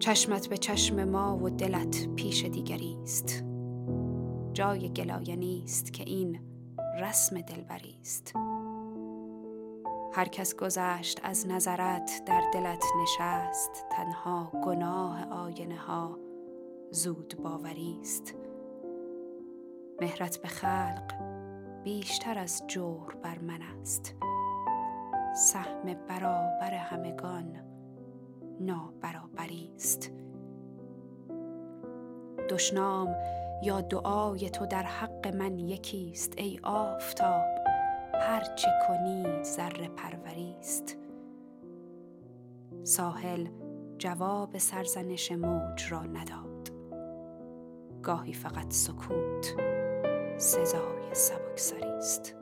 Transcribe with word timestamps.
چشمت 0.00 0.48
به 0.48 0.56
چشم 0.56 1.04
ما 1.04 1.38
و 1.38 1.50
دلت 1.50 2.08
پیش 2.16 2.44
دیگری 2.44 2.98
است. 3.02 3.44
جای 4.52 4.88
گلایه 4.88 5.36
نیست 5.36 5.92
که 5.92 6.04
این 6.06 6.40
رسم 7.00 7.40
دلبری 7.40 7.98
است. 8.00 8.32
هر 10.12 10.28
کس 10.28 10.54
گذشت 10.54 11.20
از 11.22 11.48
نظرت 11.48 12.22
در 12.26 12.42
دلت 12.54 12.84
نشست 13.02 13.84
تنها 13.90 14.52
گناه 14.64 15.24
آینه 15.24 15.78
ها 15.78 16.18
زود 16.90 17.34
باوری 17.42 17.98
است. 18.00 18.34
مهرت 20.00 20.42
به 20.42 20.48
خلق 20.48 21.12
بیشتر 21.84 22.38
از 22.38 22.62
جور 22.66 23.14
بر 23.22 23.38
من 23.38 23.62
است. 23.62 24.14
سهم 25.34 25.94
برابر 26.08 26.74
همگان 26.74 27.70
نابرابری 28.60 29.72
است 29.74 30.10
دشنام 32.48 33.16
یا 33.62 33.80
دعای 33.80 34.50
تو 34.50 34.66
در 34.66 34.82
حق 34.82 35.36
من 35.36 35.58
یکیست 35.58 36.32
ای 36.38 36.60
آفتاب 36.62 37.44
هر 38.14 38.54
چه 38.56 38.68
کنی 38.88 39.42
ذره 39.42 39.88
پروری 39.88 40.56
است 40.58 40.96
ساحل 42.82 43.48
جواب 43.98 44.58
سرزنش 44.58 45.32
موج 45.32 45.92
را 45.92 46.02
نداد. 46.02 46.70
گاهی 48.02 48.32
فقط 48.32 48.72
سکوت 48.72 49.54
سزای 50.36 51.14
سبکسری 51.14 51.84
است 51.84 52.39